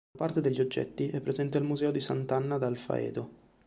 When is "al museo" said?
1.59-1.91